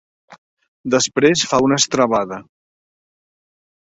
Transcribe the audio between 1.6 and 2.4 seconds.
una estrebada.